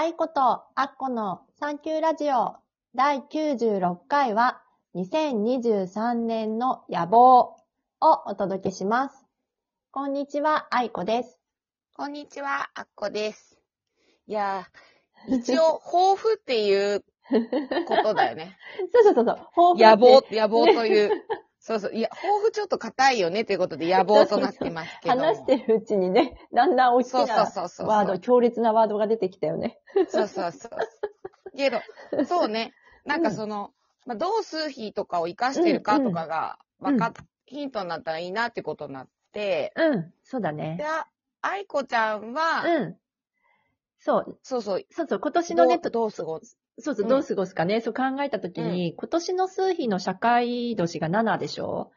[0.00, 2.54] 愛子とアッコのサンキューラジオ
[2.94, 4.62] 第96回は
[4.94, 7.56] 2023年の野望を
[8.00, 9.26] お届けします。
[9.90, 11.40] こんにちは、愛子です。
[11.96, 13.58] こんにちは、あっこです。
[14.28, 17.04] いやー、 一応、抱負っていう
[17.88, 18.56] ことだよね。
[18.94, 19.74] そうそうそうそう。
[19.74, 21.24] 抱負野望、野望という。
[21.68, 21.94] そうそう。
[21.94, 25.16] いや、抱負ちょっと硬いよねということで野望となってますけど。
[25.20, 27.86] 話してるうちにね、だんだん大きなそうそう。
[27.86, 29.78] ワード、強烈なワードが出てきたよね。
[30.08, 30.70] そうそうそう。
[31.54, 31.82] けど、
[32.26, 32.72] そうね。
[33.04, 33.74] なんかその、
[34.06, 40.86] まあ、どう数比とかを活かしてるかとかが、うんわかっ、ヒントになったらいいなってことになって、うん、そうだねで、。
[40.86, 41.06] あ
[41.42, 42.96] 愛子ちゃんは、うん。
[43.98, 46.56] そう、そうそう、そうそう、今年のね、どう過ごす？
[46.78, 47.08] そうそう、うん。
[47.08, 51.90] どう過ごすかね、そう考えたときに、今年の数比の社会年が7でしょ。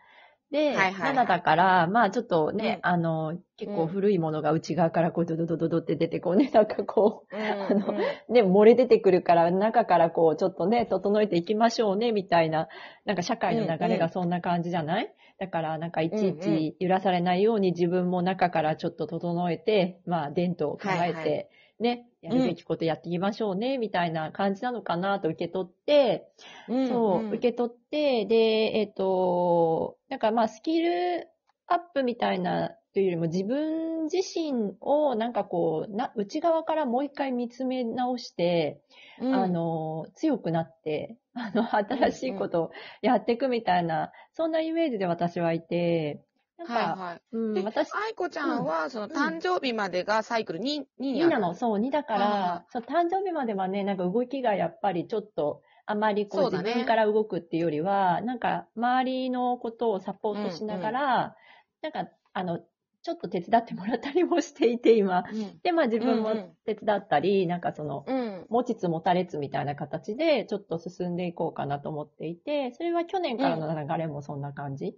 [0.52, 1.16] で、はいはいはい。
[1.16, 2.90] 7だから、まあちょっとね、うん。
[2.90, 7.96] あの、結構古いものが内側からこう、ドドドドドって出てこうね、 なんかこうんあのうん。
[7.96, 12.68] う、ね、漏れ出てくるから、中からこう、ちょっとね、整えていきましょうね、みたいな、
[13.06, 21.48] なんか社会の流れがそんな感じじゃない、だから、なんかいちいち揺らされないように自分も中からちょっと整えて、まあ、伝統を考えて、はいはい
[21.82, 26.28] ね、やるべきことやっていきましょうね、みたいな感じなのかなと受け取って、
[26.70, 27.30] うんそう、ん。
[27.30, 28.36] 受け取って、で、
[28.80, 31.28] えっ、と、なんかまあ、スキル
[31.68, 38.82] アップみたいなというよりも、自分自身をなんかこう、な、内側からもう一回見つめ直して、
[39.20, 39.34] うん。
[39.34, 42.72] あの、強くなって、あの、新しいことを
[43.02, 46.22] やっていくみたいな、そんなイメージで私はいて、
[46.62, 47.22] なんか、はいはい。
[47.54, 51.34] でうん、私、愛子ちゃんは、その誕生日までがサイクル 2, 2にあ2る。
[51.34, 61.36] なの、そう、2だかはら、そう、誕生日まではね、なんか動きがやっぱりちょっと、あまりこう自分から動くっていうよりは、なんか周りのことをサポートしながら、
[61.82, 62.60] なんか、あの、
[63.04, 65.24] ちょっと手伝ってもらったりもしていて、今。
[65.30, 65.62] うん。
[65.64, 68.48] で、まあ自分もうんうん手伝ったり、なんかその、うん。
[68.48, 74.98] 持ちつ持たれつみたいな形で、ちょっと進んでいこうかなと思っていて、それは去年からの流れもそんな感じ。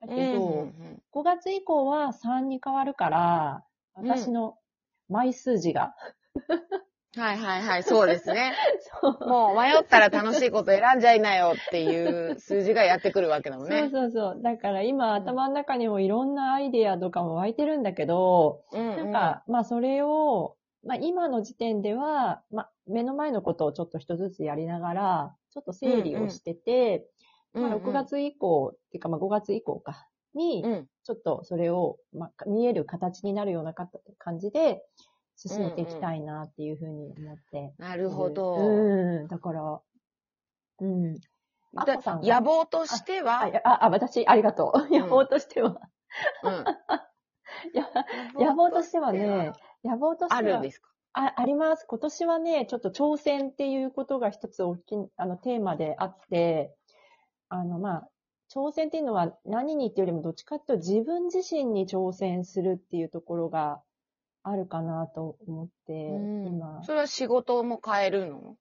[0.00, 3.64] だけど、うん5月以降は3に変わるから、
[3.94, 4.56] 私の
[5.08, 5.94] 枚数字が、
[7.16, 8.52] はいはいはい、そうですね。
[9.02, 13.90] もう迷ったら楽しいこと選んじゃいなよっていう数字がやってくるわけだもんそうね。
[13.90, 14.40] そうそう。
[14.42, 27.08] だから今頭の中にもいろんなアイデアとかも湧いてるんだけど、うんなんか、まあそれを、まあ今の時点では、まあ目の前のことをちょっと一つずつやりながら、ちょっと整理をしてて、うんうん、
[27.54, 30.86] まあ6月以降、っていうかまあ5月以降か、にう、ん。
[31.04, 33.88] ちょっとそれを、まあ見える形になるようなか
[34.18, 34.82] 感じで、
[35.36, 37.72] 進めていきたいなっていうふうに思って。
[37.78, 38.56] なるほど。
[38.56, 39.80] うん、だから、
[40.80, 41.14] うん。
[41.76, 42.34] アッコさんが？
[42.40, 44.88] 野望としてあ、は、いやあ、あ私、ありがとう。
[44.88, 45.80] ん野望としては、
[46.42, 46.64] うん
[48.38, 49.52] 野望としてはね、
[49.84, 50.88] 野望としては、あるんですか？
[51.12, 51.86] あ、あります。
[51.86, 56.74] 今年はね、ちょっと挑戦っていうことが一つ大きい、あの、テーマであって、
[57.48, 58.08] あの、まあ、
[58.50, 63.80] 挑戦っていうのは何にっていうよりもどっちかっていうと自分自身に挑戦するっていうところが
[64.42, 66.82] あるかなと思って、うん今。
[66.84, 68.56] それは仕事も変えるの？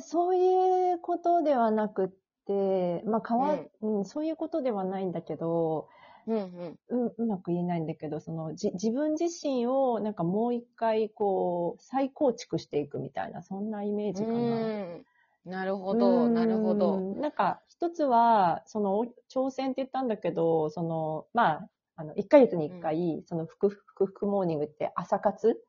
[0.00, 2.08] そういうことではなくっ
[2.46, 5.88] て、まあ、変わ、うん、そういうことではないんだけど、
[6.26, 7.06] うんうん。
[7.06, 14.36] ううまく言えないんだけど、そのじ自分自身をなんかもう一回こう再構築していくみたいな、そんなイメージかな。
[14.36, 15.04] うん
[15.50, 17.08] なるほど、なるほうど。
[17.16, 17.20] ん。
[17.20, 25.60] なんか一つは、その挑戦って言ったんだけど、その、まあ、あの、1ヶ月に1回、そのふくふくふくモーニングって朝活？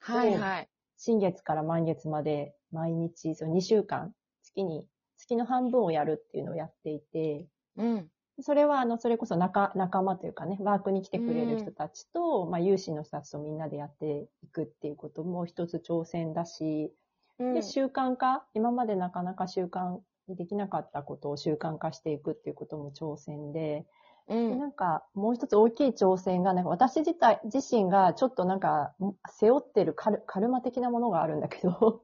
[0.00, 0.70] はいはい。
[0.98, 4.86] 新月から満月まで毎日、その2週間、月に、
[5.16, 8.10] 月の半分をやるっていうのをやっていて、うん。
[8.40, 16.94] それは、あの、それこそ仲、仲間というかね、ワークに来てくれる人たちと、まあ、有志の人たちとみんなでやっていくっていうことも一つ挑戦だし、
[17.38, 19.98] うんで、習慣化、今までなかなか習慣
[20.28, 23.86] にできなかったことを習慣化していくっていうことも挑戦で、
[24.28, 24.32] う。
[24.32, 28.94] でなんんか、もう一つ大きい挑戦が、なんか私自体、自身がちょっとなんか、
[29.28, 32.02] 背負ってるカルカルマ的なものがあるんだけど、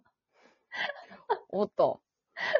[1.50, 2.00] おっと。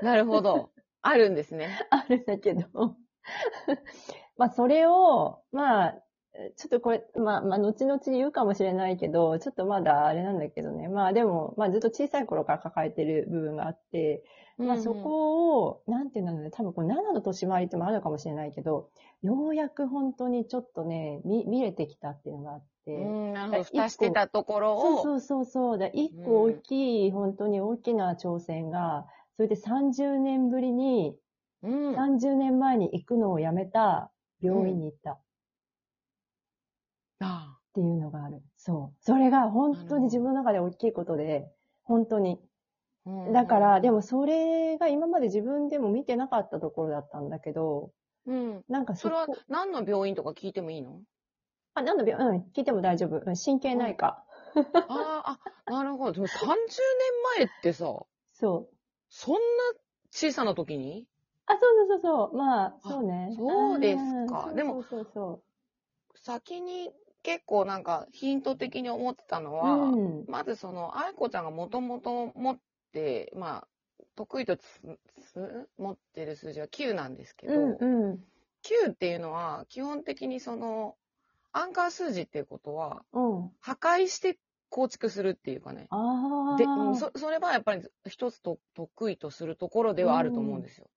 [0.03, 0.71] なるほど。
[1.03, 1.69] あるんですね。
[1.91, 2.69] あるんだけど、
[4.37, 6.03] まあ、それを、まあ、
[6.57, 10.89] ちょっとこれ、まあ、まあ、後々言うかもしれないけど、ちょっとまだあれなんだけどね。
[10.89, 14.25] まあでも、まあずっと小さい頃から抱えてる部分があって、
[14.57, 18.89] まあそこを、なんていうんだろうね、多分こう7の年回りってもあるのかもしれないけど、
[19.23, 22.95] ようやく本当にちょっとね、見、見れてきたっていうのがあって。
[22.95, 23.65] うん、なるほど。
[23.65, 25.79] 蓋してたところを、そうそうそうそう。
[25.79, 29.07] で、一個大きい、本当に大きな挑戦が、
[29.37, 31.17] それで30年ぶりに、
[31.63, 31.95] うん。
[31.95, 35.19] 30年前に行くのをやめた病院に行った
[37.23, 38.43] っあていうのがある。
[38.57, 38.97] そう。
[39.01, 41.51] それが本当に自分の中で大きいことで、
[41.85, 42.41] 本当に。
[43.05, 47.91] うんだから、でもそれが今まで自分でも見てなかったところだったんだけど、
[48.27, 48.65] うん。
[48.69, 51.01] なんかそそれはこ、何の病院とか聞いてもいいの？
[51.75, 53.17] あ、なんだ病、うん、聞いても大丈夫。
[53.17, 54.25] うん神経内科。
[54.55, 56.13] ああ、あ、なるほど。
[56.13, 56.57] でも30年
[57.39, 57.87] 前ってさ、
[58.33, 58.77] そう。
[59.09, 59.39] そんな
[60.13, 61.07] 小さな時に？
[61.47, 62.37] あ、そうそうそうそう。
[62.37, 63.35] まあ、あそうね。
[63.37, 65.43] そうですかうんでもそうそうそ
[66.15, 66.93] 先に
[67.23, 69.57] 結構なんかヒント的に思ってたのう。
[69.57, 70.25] は、うん。
[70.29, 72.59] まずその、愛子ちゃんがもともと持っ
[72.93, 73.69] て、まあ、
[74.17, 74.59] 得意と
[75.79, 78.25] 持ってる数字は9なんですけど、うんうん。
[78.87, 80.97] 9っていうのは基本的にその、
[81.53, 83.51] アンカー数字っていうことは、うん。
[83.61, 85.89] 破壊して構築するっていうかね。
[86.59, 90.89] で、うんそそれはやっぱり一つと得意とするところではあると思うんですよ。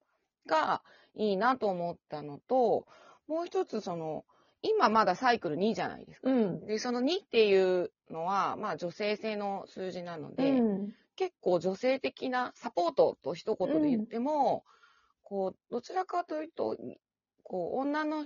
[0.47, 0.81] が、
[1.15, 2.87] いいなと思ったのと、
[3.27, 4.25] もう一つその、
[4.65, 6.29] 今まだサイクル2じゃないですか。
[6.29, 6.65] うん。
[6.65, 10.93] で、その2っていうのは、まあ女性性の数字なので、うん。
[11.15, 14.63] 結構女性的なサポートと一言で言っても、
[15.23, 16.77] こう、どちらかというと、
[17.43, 18.25] こう、女の、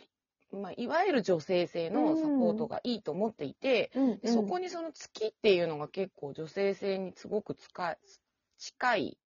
[0.51, 3.91] まあ、いわゆる女性性のサポートがいいと思っていて、
[4.25, 9.17] そこにその月っていうのが結構女性性にすごく近い。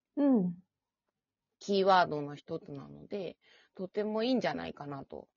[1.59, 3.37] キーワードの一つなので、
[3.75, 5.29] とてもいいんじゃないかなと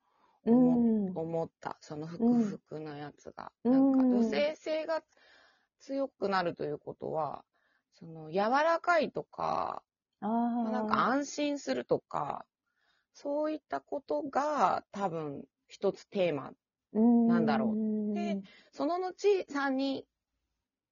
[0.45, 0.76] う思,、ん。
[1.15, 1.77] 思った。
[1.81, 3.53] そのふうんくふくなやつが。
[3.65, 5.03] うんなんか女性性が
[5.79, 7.45] 強くなるということは、
[7.95, 9.83] その柔らかいとか。
[10.21, 12.47] なんか安心するとか、
[13.13, 16.53] そういったことが多分一つテーマ。
[16.93, 18.41] なんだろうで、
[18.73, 19.13] その後
[19.51, 20.07] 3に、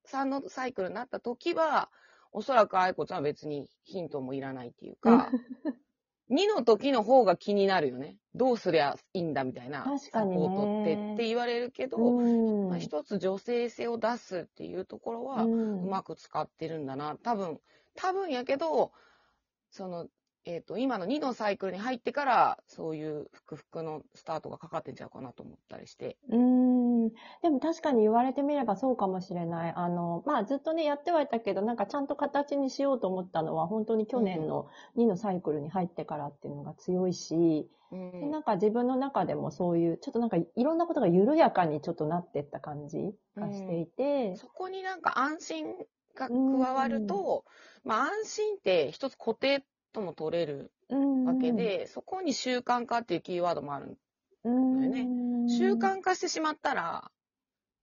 [0.07, 1.89] 3のサイクルになった時は、
[2.31, 5.31] おそらく愛子ちゃんは別にヒントもいらないっていうか、
[6.31, 8.17] 2の時の方が気になるよね。
[8.33, 9.83] どうすりゃいいんだみたいな。
[9.83, 12.69] 確かにねサポートってって言われるけど、うん。
[12.69, 17.15] まあ、一つ女性性を出すっていうところは、ううんまく使ってるんだな。
[17.23, 17.59] 多分、
[17.95, 18.91] 多分やけど、
[19.69, 20.07] その、
[20.45, 26.17] えっ、と、今の2のサイクルに入ってから、そういうふくふくのスタートがかかってんちゃうかなと思ったりして。
[26.29, 27.09] うーん。
[27.41, 29.73] でも確かに言われてみればそうかもしれない。
[29.75, 34.67] あの、まあずっとね、やってはいたけど、なんかちゃんと形にしようと思ったのは、本当に去年の
[34.97, 38.11] 2のサイクルに入ってからっていうのが強いし、うん。
[38.11, 45.75] でなんか自分の中でもそういう、ちょっとなんかいろんなことが緩やかにちょっとなってった感じがしていて、そこになんか安心
[46.15, 46.33] が加
[46.73, 47.45] わると、
[47.83, 49.63] まあ安心って一つ固定
[49.93, 53.97] とも取れるうんわけ、で、そこに習慣化っていうキーワードもある。
[54.49, 57.11] よね習慣化してしまったら、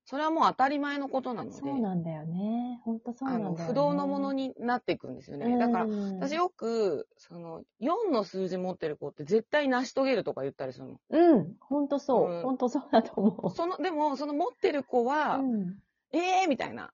[0.05, 2.81] それはもう当たり前のことなので、そうなんだよね。
[2.85, 3.65] 本当そうなんだよね。
[3.67, 5.57] 不動のものになっていくんですよね。
[5.59, 11.01] だから、うん私よく、その、4の数字持ってる子って絶対成し遂げるとか言ったりするの。
[11.11, 12.31] うん、本当そう。
[12.31, 15.43] うん本当そうだと思その、でも、その持ってる子は、う。
[15.43, 15.79] うん
[16.15, 16.93] えーみたいな。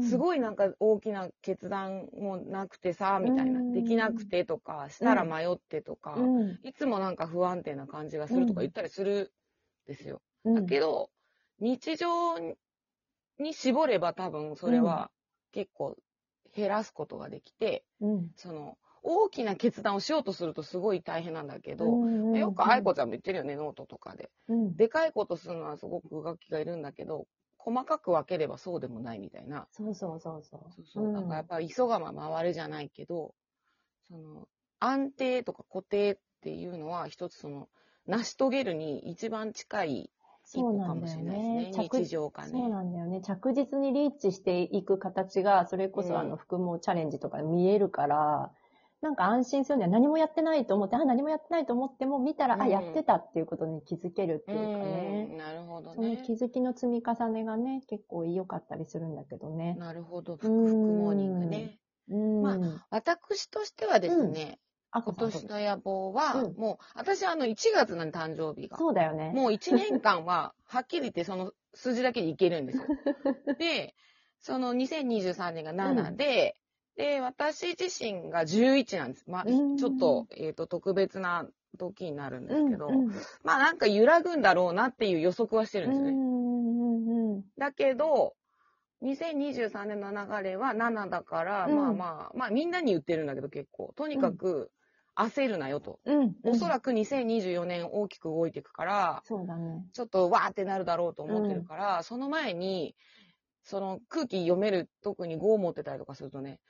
[0.00, 0.18] すい。
[0.18, 3.62] ごいなんか大きな決断もなくてさ、みたいな。
[3.62, 3.70] う。
[3.70, 6.58] んできなくてとか、したら迷ってとか、うん。
[6.62, 9.32] いつもなんか不安定な感じがするとか言ったりする
[9.86, 10.22] んですよ。
[10.44, 10.54] うん。
[10.54, 11.10] だけど、
[11.60, 12.38] 日常
[13.38, 15.10] に絞れば多分それは
[15.52, 15.96] 結構
[16.54, 18.34] 減らすことができて、うん。
[18.36, 22.00] その、大きな決断をしようとするとすごい大変なんだけど、
[22.32, 24.30] うんよく愛子ちゃんも言ってるよね、ノートとかで。
[24.48, 24.76] うん。
[24.76, 27.26] でかいことするのはすごく楽器がいるんだけど、
[27.64, 29.66] 細かく分ければそうでもないみたいな。
[29.72, 30.60] そうそうそうそう。
[30.70, 31.12] そうそう。
[31.12, 33.34] なんかやっぱり急がば回るじゃないけど、
[34.10, 34.48] その、
[34.80, 37.68] 安定とか固定っていうのは一つその、
[38.06, 40.10] 成し遂げるに一番近い
[40.44, 41.64] 一そう歩かもしれないね。
[41.64, 41.88] ですね。
[41.88, 42.68] 着日常化そうね。
[42.68, 43.22] なんだよね。
[43.22, 48.52] 着実にリーチしていく形が、それこうんそあの、服もチャレンジとか見えるから、
[49.04, 55.24] なんか安心するには何もやってないと思って、あ、何もやってないと思っても、見たら、あ、うんやってたっていうことに気づけるってういうかね。
[55.26, 56.22] ん、なるほどそのね。
[56.24, 59.74] 気づきの積み重ねがね、結構良かったりするんだけどね。
[59.78, 60.36] なるほど。
[60.36, 61.78] ふくモーニングね。
[62.08, 62.42] うん。
[62.42, 62.56] ま
[62.88, 64.58] 私としてはですね、
[64.90, 68.78] あ今年の野望は、うんもう、私あの1月なんで誕生日が。
[68.78, 69.32] そうだよね。
[69.34, 72.84] もう1年間は、 はっきり言ってその数字だけでいけるんですよ。
[73.58, 73.94] で、
[74.40, 76.56] その2023年が7で、
[76.96, 79.24] で、私自身が11なんです。
[79.28, 81.46] まあ、うんちょっと、えっ、と、特別な
[81.76, 86.12] 時になるんですけど、うんうんまあなんか揺らぐんだろうなっていう予測はしてるんですよね。
[86.12, 88.34] うんうんうんだけど、
[89.02, 94.70] 2023年の流れは7だから、うんまあまあ、まあみんなに言ってるんだけど結構、とにかく
[95.16, 96.00] 焦るなよと。
[96.04, 96.36] うんうん。
[96.44, 99.84] おそらく2024年大きく動いていくから、ね。
[99.92, 102.94] ちょっとわーってなるだろうと思ってるから、その前に、
[103.64, 106.60] その空気読める、特に5を持ってたりとかするとね、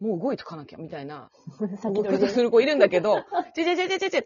[0.00, 1.30] もう動いとかなきゃみたいな、
[1.78, 2.28] 先取りで。
[2.28, 4.22] する子いるんだけど、ちょちょちょちょちょちょ、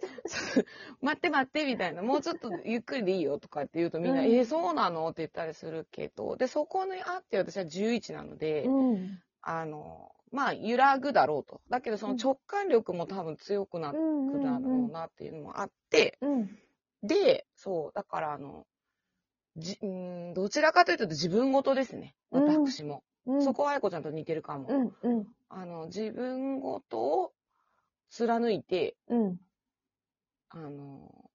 [1.00, 5.08] 待って待ってみたいな、もうちょっとゆっくりでいいよとかって言うとみんな、うんえー、そうなの？
[5.08, 9.22] って言ったりするけど、で、そこにあって私は11なので、うん。
[9.40, 11.62] あの、まあ、揺らぐだろうと。
[11.70, 16.58] だけど、その直感力も多分強くなってうんくだろうなっていうのもあって、うん。
[17.02, 18.66] で、そう、だから、あの、
[19.58, 22.14] じ、うーん、どちらかというと自分ごとですね。
[22.32, 23.02] うん私も。
[23.26, 23.42] うん。
[23.42, 24.68] そこは愛子ちゃんと似てるかも。
[24.68, 25.18] うん。
[25.18, 25.26] うん。
[25.48, 27.32] あの、自分ごとを
[28.10, 29.40] 貫いて、うん。
[30.50, 31.30] あの、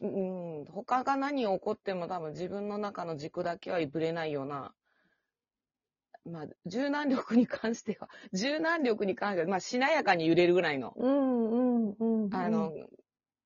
[0.00, 4.72] うん、他が何を起こっても多分自分の中の軸だけはぶれないような、
[6.24, 11.50] まあ、柔軟力に関しては、 柔軟力に関しては、まあ、しなやかに揺れるぐらいの、うん。
[11.50, 11.96] うん。
[11.98, 12.34] うん。
[12.34, 12.72] あの、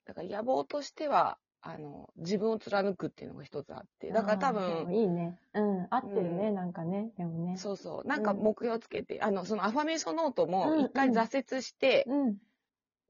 [0.05, 5.39] だから野望としては、あの、自分を貫くっていうのが一つあって、だから多分、いいね。
[5.55, 5.87] うん。
[5.89, 7.11] 合ってるね、うなんかね。
[7.17, 7.57] でもね。
[7.57, 12.27] そうそう、なんかうん目標つけて、あの、そのアファメーションノートうんも一回挫折して、うん。
[12.27, 12.37] も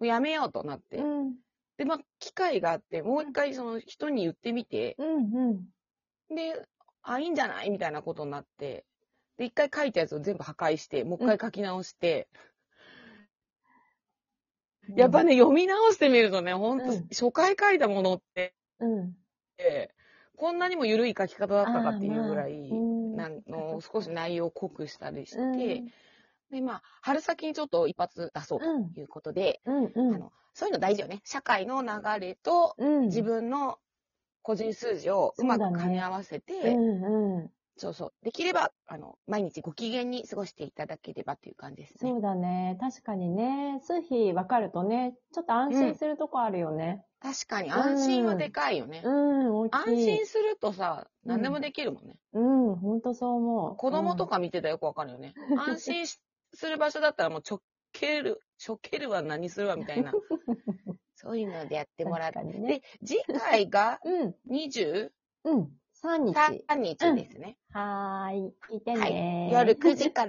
[0.01, 1.35] うやめようとなって、うん。
[1.79, 5.17] で、まあ、機会があって、もう一回その人に言ってみて、うん。
[5.35, 6.37] うん。
[6.37, 6.65] で、
[7.03, 7.71] あ、いいんじゃない？
[7.71, 8.85] みたいなことになって、
[9.37, 12.29] で、一回書いたやつを全部破壊して、もう一回書き直して、
[14.97, 19.15] やっぱね、読み直してみるとね、ほんと、うん初回書いたものって、うん。
[20.37, 25.93] こんなにも緩い書き方だったかっていうぐらい、あなんの少し内容を濃くしたりして、うん。
[26.51, 29.93] で、まあ、春先にちょっと一発出そううんということで、うん。
[29.95, 30.15] うん。
[30.15, 31.21] あの、そういうの大事よね。
[31.25, 31.89] 社会の流
[32.21, 33.03] れとうん。
[33.07, 33.79] 自分の
[34.43, 37.37] 個人数字をうまくそうだね噛み合わせて、うん。
[37.37, 37.51] うん。
[37.77, 38.13] そうそう。
[38.23, 42.11] できれば、あの、毎日ご機嫌に過ごしていただければという感じですね。
[42.11, 42.79] そうだね。
[42.81, 43.81] 確かにね。
[43.83, 47.05] 数日分かるとね、ちょっと安心するとこあるよね。
[47.21, 49.03] 確かに安心はでかいよね。
[49.05, 49.77] うん、大きい。
[49.77, 52.17] 安心するとさ、うん何でもできるもんね。
[52.35, 53.77] うん、ほんとそう思う。
[53.77, 55.35] 子供とか見てたらよくわかるよね。
[55.59, 56.21] 安心し
[56.53, 57.61] する場所だったらもうちょっ
[57.93, 60.13] ける、ちょけるは何するわみたいな。
[61.17, 62.43] そういうのでやってもらって。
[62.43, 65.11] ねで、次回がうん、23
[65.45, 65.73] うん。
[66.05, 66.35] 3日。
[66.77, 67.57] 日ですね。
[67.73, 68.55] はーい。
[68.71, 69.53] 聞いてねはい。
[69.53, 70.23] 夜9時から